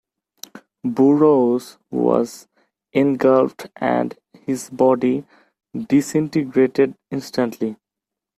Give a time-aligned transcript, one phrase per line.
[0.83, 2.47] Burroughs was
[2.91, 5.27] engulfed and his body
[5.77, 7.77] disintegrated instantly.